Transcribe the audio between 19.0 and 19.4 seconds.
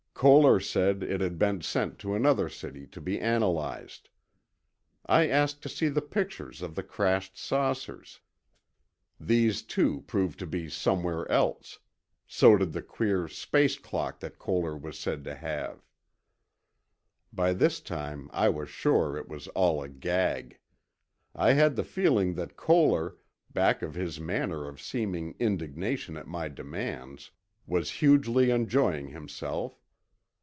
it